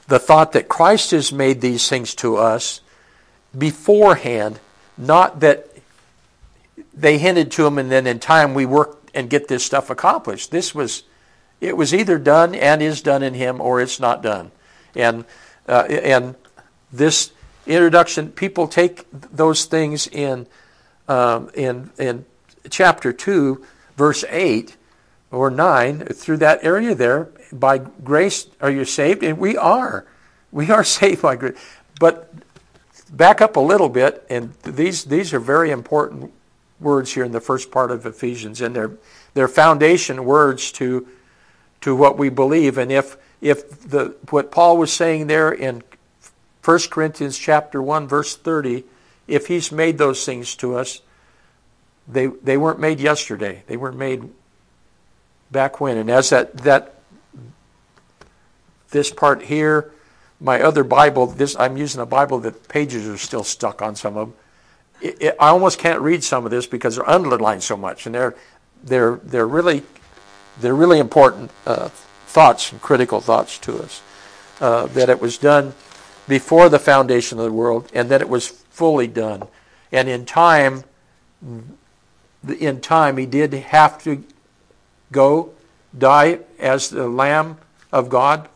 [0.07, 2.81] the thought that Christ has made these things to us
[3.55, 4.59] beforehand,
[4.97, 5.69] not that
[6.95, 10.51] they hinted to him, and then in time we work and get this stuff accomplished.
[10.51, 11.03] This was,
[11.59, 14.51] it was either done and is done in him, or it's not done.
[14.95, 15.25] And
[15.67, 16.35] uh, and
[16.91, 17.31] this
[17.65, 20.47] introduction, people take those things in
[21.07, 22.25] um, in in
[22.69, 23.65] chapter two,
[23.97, 24.77] verse eight
[25.31, 27.29] or nine, through that area there.
[27.51, 30.05] By grace are you saved, and we are,
[30.51, 31.57] we are saved by grace.
[31.99, 32.31] But
[33.11, 36.31] back up a little bit, and these these are very important
[36.79, 38.97] words here in the first part of Ephesians, and they're
[39.33, 41.07] they're foundation words to
[41.81, 42.77] to what we believe.
[42.77, 45.83] And if if the what Paul was saying there in
[46.63, 48.83] 1 Corinthians chapter 1 verse 30,
[49.27, 51.01] if he's made those things to us,
[52.07, 53.63] they they weren't made yesterday.
[53.67, 54.29] They weren't made
[55.51, 55.97] back when.
[55.97, 56.95] And as that that
[58.89, 59.91] this part here,
[60.39, 64.17] my other Bible, this I'm using a Bible that pages are still stuck on some
[64.17, 64.37] of them.
[65.01, 68.15] It, it, I almost can't read some of this because they're underlined so much, and
[68.15, 68.35] they're
[68.83, 69.83] they're they're really
[70.59, 71.89] they're really important uh,
[72.27, 74.01] thoughts and critical thoughts to us.
[74.61, 75.73] Uh, that it was done
[76.27, 79.43] before the foundation of the world, and that it was fully done.
[79.91, 80.83] And in time,
[82.47, 84.23] in time, he did have to
[85.11, 85.51] go
[85.97, 87.57] die as the Lamb
[87.91, 88.49] of God,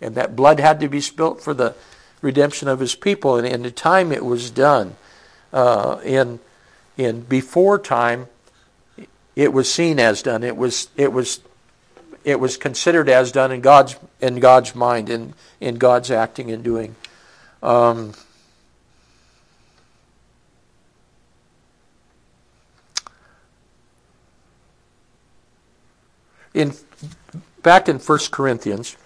[0.00, 1.74] and that blood had to be spilt for the
[2.20, 3.36] redemption of his people.
[3.36, 4.96] And in the time, it was done.
[5.54, 6.40] Uh, in
[6.96, 8.26] in before time,
[9.36, 10.42] it was seen as done.
[10.42, 11.40] It was it was
[12.24, 16.64] it was considered as done in God's in God's mind in in God's acting and
[16.64, 16.96] doing.
[17.62, 18.14] Um,
[26.52, 26.74] in
[27.62, 28.96] back in 1 Corinthians,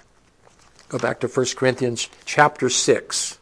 [0.89, 3.38] go back to 1 Corinthians chapter 6.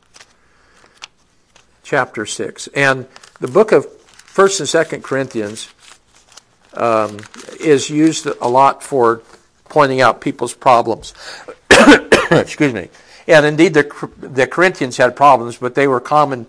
[1.86, 2.66] Chapter 6.
[2.74, 3.06] And
[3.38, 5.72] the book of 1st and 2nd Corinthians
[6.74, 7.20] um,
[7.60, 9.22] is used a lot for
[9.68, 11.14] pointing out people's problems.
[12.32, 12.88] Excuse me.
[13.28, 16.48] And indeed, the, the Corinthians had problems, but they were common,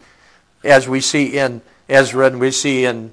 [0.64, 3.12] as we see in Ezra and we see in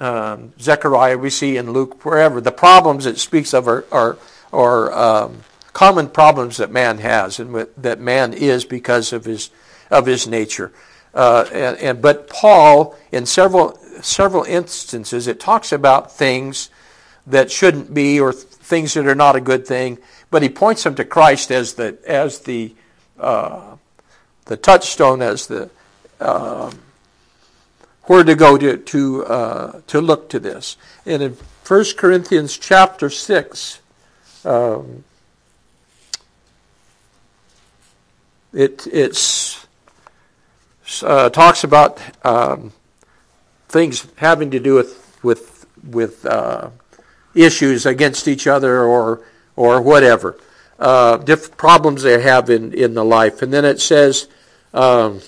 [0.00, 2.40] um, Zechariah, we see in Luke, wherever.
[2.40, 4.18] The problems it speaks of are, are,
[4.52, 9.50] are um, common problems that man has and that man is because of his,
[9.92, 10.72] of his nature.
[11.14, 16.70] Uh, and, and, but Paul, in several several instances, it talks about things
[17.26, 19.98] that shouldn't be or things that are not a good thing,
[20.30, 22.74] but he points them to Christ as the as the
[23.18, 23.76] uh,
[24.46, 25.70] the touchstone, as the
[26.20, 26.70] uh,
[28.04, 30.76] where to go to to uh, to look to this.
[31.04, 33.80] And in 1 Corinthians chapter six.
[34.44, 35.04] Um,
[38.52, 39.66] it it's
[41.02, 42.72] uh, talks about um,
[43.68, 46.70] things having to do with with with uh,
[47.34, 49.22] issues against each other or
[49.56, 50.38] or whatever,
[50.78, 54.28] uh, different problems they have in in the life, and then it says.
[54.72, 55.20] Um,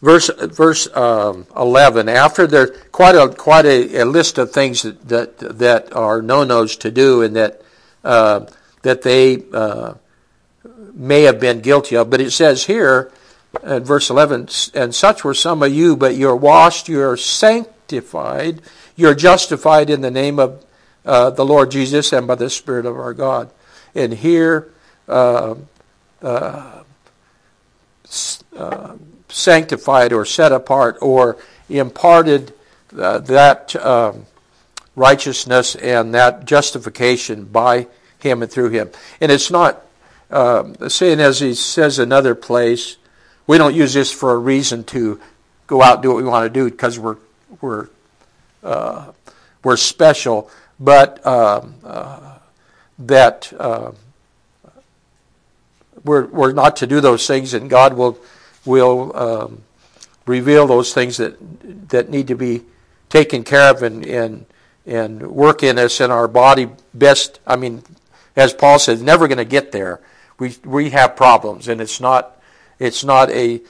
[0.00, 5.08] verse verse um, 11 after there quite a quite a, a, list of things that
[5.08, 7.62] that, that are no-nos to do and that
[8.04, 8.46] uh,
[8.82, 9.94] that they uh,
[10.92, 12.10] may have been guilty of.
[12.10, 13.12] But it says here
[13.62, 18.60] in verse 11, and such were some of you, but you're washed, you're sanctified,
[18.96, 20.64] you're justified in the name of
[21.04, 23.50] uh, the Lord Jesus and by the Spirit of our God.
[23.94, 24.72] And here,
[25.08, 25.54] uh,
[26.22, 26.82] uh,
[28.56, 28.96] uh
[29.30, 31.36] sanctified or set apart or
[31.68, 32.54] imparted
[32.98, 34.26] uh, that um,
[34.98, 37.86] righteousness and that justification by
[38.18, 38.90] Him and through Him.
[39.20, 39.84] And it's not
[40.30, 42.96] uh, saying, as he says another place,
[43.46, 45.20] we don't use this for a reason to
[45.66, 47.16] go out and do what we want to do because we're
[47.60, 47.88] we're
[48.62, 49.12] uh,
[49.64, 52.38] we're special, but um, uh,
[52.98, 53.92] that uh,
[56.04, 58.18] we're we're not to do those things, and God will
[58.66, 59.62] will um,
[60.26, 61.38] reveal those things that
[61.88, 62.62] that need to be
[63.08, 64.44] taken care of and and
[64.88, 67.38] and work in us in our body best.
[67.46, 67.82] I mean,
[68.34, 70.00] as Paul said, never going to get there
[70.38, 72.40] we we have problems, and it's not
[72.78, 73.60] it's not a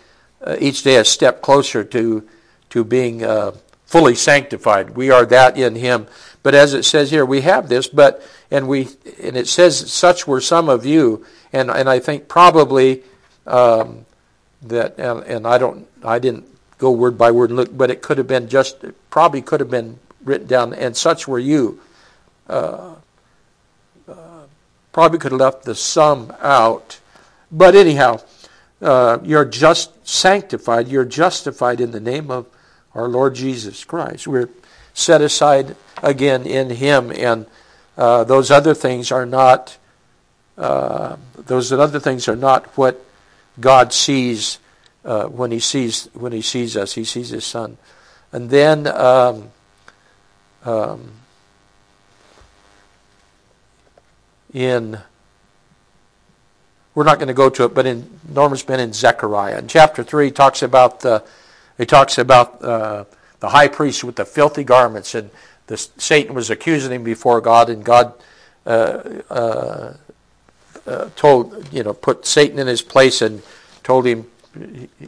[0.43, 2.29] uh, each day a step closer to
[2.71, 3.53] to being uh,
[3.87, 4.91] fully sanctified.
[4.91, 6.07] We are that in Him.
[6.43, 7.89] But as it says here, we have this.
[7.89, 8.89] But and we
[9.23, 13.03] and it says such were some of you, and and I think probably
[13.47, 14.05] um,
[14.63, 16.47] that and, and I don't I didn't
[16.77, 19.71] go word by word and look, but it could have been just probably could have
[19.71, 19.99] been
[20.29, 20.75] written down.
[20.75, 21.81] And such were you.
[22.49, 22.95] Uh,
[24.93, 26.99] probably could have left the sum out
[27.51, 28.21] But anyhow,
[28.83, 30.89] uh, you're just sanctified.
[30.89, 32.47] You're justified in the name of
[32.95, 34.27] our Lord Jesus Christ.
[34.27, 34.51] We're
[34.93, 37.47] set aside again in Him, and
[37.97, 39.79] uh, those other things are not.
[40.57, 43.03] Uh, those other things are not what
[43.61, 44.59] God sees
[45.05, 46.95] uh, when He sees when He sees us.
[46.95, 47.79] He sees His Son,
[48.33, 48.87] and then.
[48.87, 49.51] Um,
[50.65, 51.13] um,
[54.53, 54.99] in
[56.95, 59.61] we're not going to go to it, but in Norman's been in Zechariah.
[59.61, 61.23] In chapter three, he talks about the
[61.77, 63.05] he talks about uh,
[63.39, 65.31] the high priest with the filthy garments, and
[65.69, 68.15] the, Satan was accusing him before God, and God
[68.67, 69.95] uh, uh,
[70.89, 73.43] uh told you know put Satan in his place and
[73.85, 74.27] told him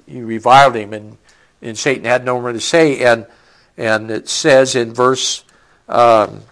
[0.07, 1.19] he reviled him, and
[1.61, 3.27] and Satan had no more to say, and
[3.77, 5.45] and it says in verse.
[5.89, 6.43] Um,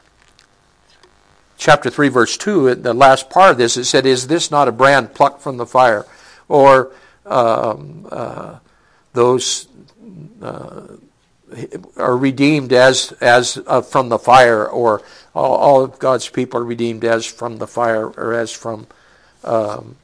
[1.59, 4.73] chapter 3, verse 2, the last part of this, it said, Is this not a
[4.73, 6.07] brand plucked from the fire?
[6.49, 6.93] Or
[7.27, 8.59] um, uh,
[9.12, 9.69] those
[10.41, 10.87] uh,
[11.97, 15.03] are redeemed as, as uh, from the fire, or
[15.35, 18.87] all, all, of God's people are redeemed as from the fire, or as from
[19.45, 19.97] um,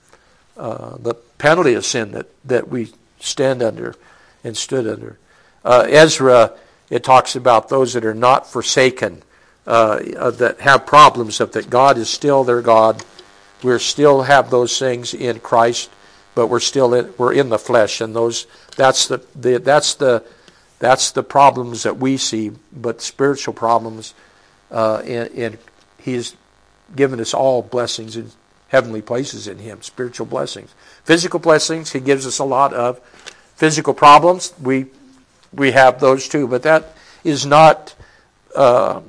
[0.57, 3.95] uh, the penalty of sin that, that we stand under
[4.43, 5.19] and stood under.
[5.65, 6.53] Uh, Ezra,
[6.91, 9.22] it talks about those that are not forsaken
[9.66, 13.03] uh, that have problems of that God is still their God.
[13.62, 15.91] We still have those things in Christ,
[16.35, 20.22] but we're still in, we're in the flesh, and those that's the, the that's the
[20.78, 22.53] that's the problems that we see.
[22.72, 24.12] But spiritual problems,
[24.70, 25.59] uh, and, and
[25.99, 26.37] He's
[26.95, 28.30] given us all blessings in
[28.68, 30.74] heavenly places in Him, spiritual blessings,
[31.05, 31.93] physical blessings.
[31.93, 33.01] He gives us a lot of
[33.57, 34.53] physical problems.
[34.61, 34.87] We
[35.57, 37.95] we have those too, but that is not.
[38.55, 39.01] Uh,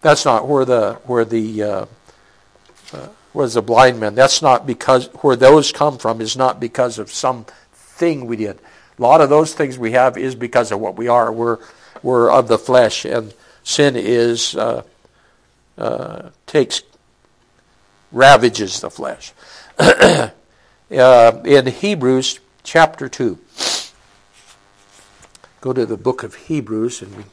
[0.00, 1.86] that's not where the where the uh,
[2.92, 4.14] uh, where's the blind man.
[4.14, 8.58] That's not because where those come from is not because of some thing we did.
[8.98, 11.32] A lot of those things we have is because of what we are.
[11.32, 11.58] We're
[12.02, 13.34] we're of the flesh, and
[13.64, 14.82] sin is uh,
[15.76, 16.82] uh, takes
[18.12, 19.32] ravages the flesh.
[19.78, 20.30] uh,
[20.90, 23.38] in Hebrews chapter two,
[25.60, 27.24] go to the book of Hebrews, and we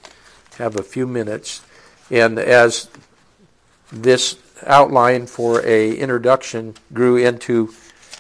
[0.58, 1.62] have a few minutes.
[2.10, 2.90] And as
[3.92, 7.74] this outline for a introduction grew into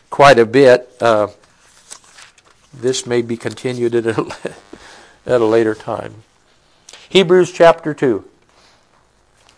[0.10, 1.28] quite a bit, uh,
[2.74, 4.53] this may be continued at a,
[5.26, 6.24] at a later time.
[7.10, 8.26] Hebrews chapter 2.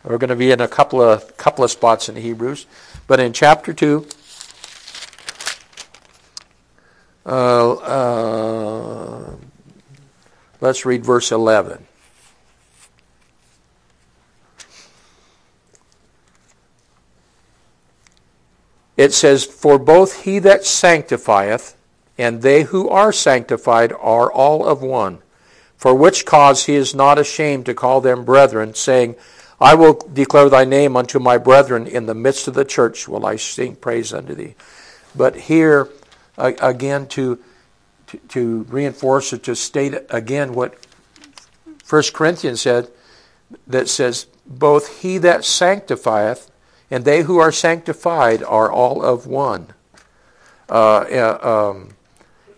[0.04, 2.66] We're going to be in a couple of couple of spots in Hebrews,
[3.08, 4.08] but in chapter 2
[7.26, 9.36] uh, uh,
[10.62, 11.86] let's read verse 11.
[18.98, 21.78] it says, For both he that sanctifieth
[22.18, 25.20] and they who are sanctified are all of one.
[25.78, 29.16] For which cause he is not ashamed to call them brethren, saying,
[29.62, 33.26] I will declare thy name unto my brethren in the midst of the church will
[33.26, 34.56] I sing praise unto thee.
[35.16, 35.90] But here,
[36.38, 37.40] again, to,
[38.08, 40.76] to, to reinforce it, to state again what
[41.90, 42.90] 1 Corinthians said,
[43.66, 46.52] that says, Both he that sanctifieth
[46.90, 49.68] and they who are sanctified are all of one.
[50.70, 51.90] Uh, um,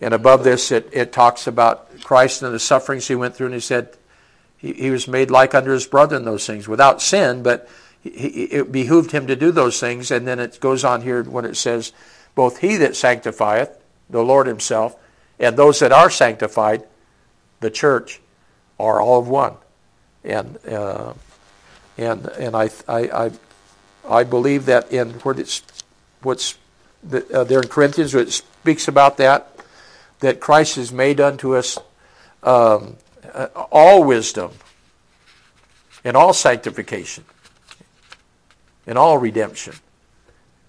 [0.02, 3.56] and above this, it, it talks about Christ and the sufferings he went through, and
[3.56, 3.98] he said
[4.58, 7.68] he, he was made like unto his brother in those things, without sin, but
[8.02, 8.10] he,
[8.46, 10.12] it behooved him to do those things.
[10.12, 11.92] And then it goes on here when it says,
[12.36, 13.78] Both he that sanctifieth,
[14.10, 14.96] the Lord himself,
[15.40, 16.84] and those that are sanctified,
[17.60, 18.20] the church,
[18.80, 19.54] are all of one.
[20.24, 21.14] And uh,
[21.98, 23.32] and and I I,
[24.08, 25.64] I believe that in what it's
[26.22, 26.58] what's
[27.12, 29.56] uh, there in Corinthians, it speaks about that
[30.20, 31.78] that Christ has made unto us
[32.44, 32.98] um,
[33.34, 34.52] uh, all wisdom
[36.04, 37.24] and all sanctification
[38.86, 39.76] and all redemption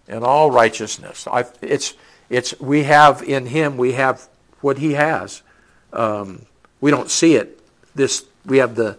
[0.08, 1.26] and all righteousness.
[1.26, 1.94] I, it's
[2.28, 4.28] it's we have in Him we have
[4.60, 5.42] what He has.
[5.92, 6.46] Um,
[6.80, 7.60] we don't see it.
[7.94, 8.98] This we have the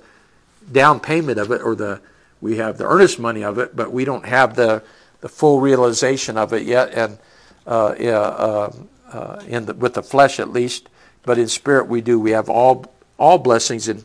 [0.72, 2.02] down payment of it or the
[2.42, 4.84] we have the earnest money of it, but we don't have the,
[5.22, 7.20] the full realization of it yet, and
[7.68, 8.74] uh, uh,
[9.14, 10.90] uh, in the, with the flesh at least.
[11.24, 12.20] But in spirit, we do.
[12.20, 14.04] We have all all blessings and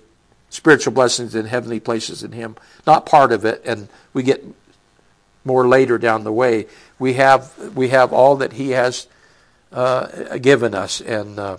[0.50, 2.56] spiritual blessings in heavenly places in Him.
[2.86, 4.44] Not part of it, and we get
[5.42, 6.66] more later down the way.
[6.98, 9.06] We have we have all that He has
[9.72, 11.56] uh, given us, and uh,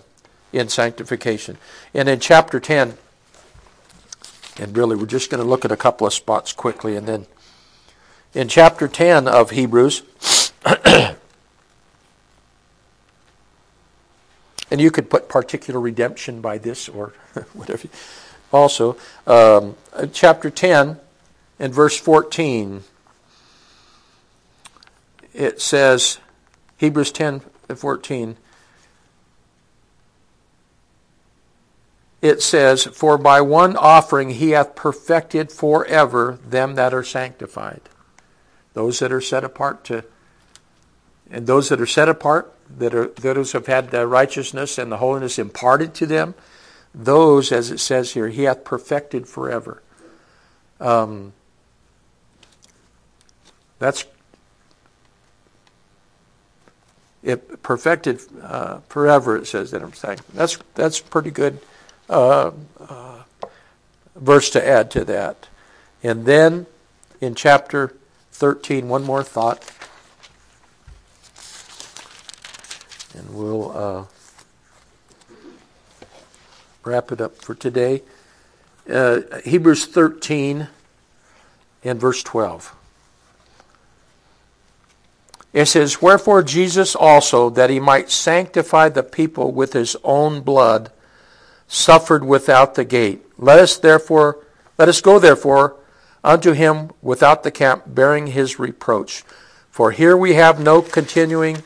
[0.53, 1.58] in sanctification.
[1.93, 2.97] And in chapter ten.
[4.60, 6.95] And really, we're just going to look at a couple of spots quickly.
[6.95, 7.28] And then
[8.34, 10.03] in chapter 10 of Hebrews,
[10.66, 11.16] and
[14.72, 17.14] you could put particular redemption by this or
[17.53, 17.88] whatever.
[18.51, 19.76] Also, um,
[20.12, 20.99] chapter 10
[21.60, 22.84] and verse 14,
[25.34, 26.20] it says,
[26.78, 28.38] Hebrews 10 and 14,
[32.22, 37.82] it says, For by one offering he hath perfected forever them that are sanctified.
[38.74, 40.03] Those that are set apart to,
[41.30, 44.91] and those that are set apart, that are those who have had the righteousness and
[44.91, 46.36] the holiness imparted to them,
[46.93, 49.82] those, as it says here, he hath perfected forever.
[50.80, 51.34] Um,
[53.80, 54.05] that's
[57.28, 59.36] it perfected uh, forever.
[59.36, 61.59] It says that I'm saying that's that's pretty good
[62.09, 63.23] uh, uh,
[64.15, 65.49] verse to add to that.
[66.01, 66.67] And then
[67.19, 67.93] in chapter
[68.32, 69.69] 13, one more thought,
[73.13, 74.05] and we'll uh,
[76.86, 78.03] wrap it up for today.
[78.89, 80.69] Uh, Hebrews 13
[81.84, 82.76] and verse 12.
[85.54, 90.91] It says, Wherefore Jesus also, that he might sanctify the people with his own blood,
[91.68, 93.26] suffered without the gate.
[93.38, 94.39] Let us therefore,
[94.78, 95.76] let us go therefore
[96.24, 99.24] unto him without the camp, bearing his reproach.
[99.72, 101.64] For here we have no continuing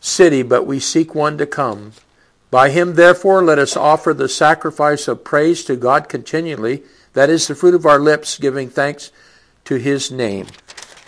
[0.00, 1.92] city, but we seek one to come.
[2.50, 6.82] By him therefore let us offer the sacrifice of praise to God continually,
[7.12, 9.12] that is the fruit of our lips, giving thanks
[9.64, 10.46] to his name.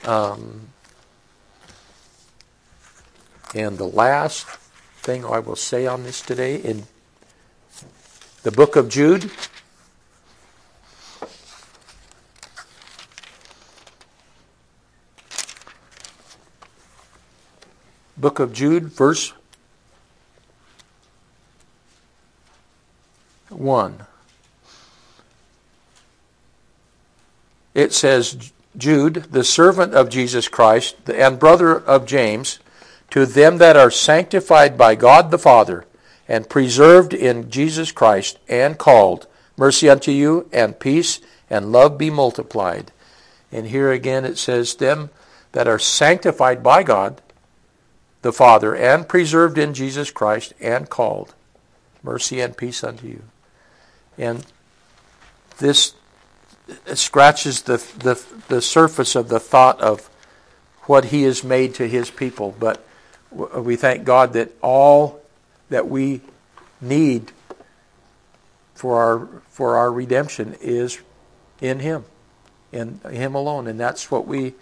[0.04, 0.71] Um,
[3.54, 4.46] and the last
[5.02, 6.84] thing I will say on this today in
[8.42, 9.30] the book of Jude.
[18.16, 19.32] Book of Jude, verse
[23.48, 24.06] 1.
[27.74, 32.60] It says, Jude, the servant of Jesus Christ and brother of James,
[33.12, 35.84] to them that are sanctified by God the Father
[36.26, 42.08] and preserved in Jesus Christ and called, mercy unto you and peace and love be
[42.08, 42.90] multiplied.
[43.52, 45.10] And here again it says, them
[45.52, 47.20] that are sanctified by God
[48.22, 51.34] the Father and preserved in Jesus Christ and called,
[52.02, 53.24] mercy and peace unto you.
[54.16, 54.46] And
[55.58, 55.92] this
[56.94, 60.08] scratches the, the, the surface of the thought of
[60.84, 62.82] what he has made to his people, but
[63.34, 65.22] we thank God that all
[65.70, 66.20] that we
[66.80, 67.32] need
[68.74, 71.00] for our for our redemption is
[71.60, 72.04] in him
[72.72, 73.66] in him alone.
[73.66, 74.54] And that's what we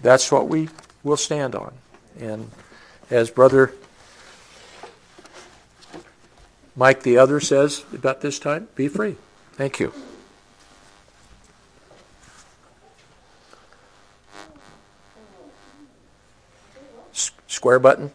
[0.00, 0.68] that's what we
[1.02, 1.72] will stand on.
[2.18, 2.50] And
[3.10, 3.72] as brother
[6.74, 9.16] Mike the other says about this time be free.
[9.52, 9.92] Thank you
[17.56, 18.12] Square button?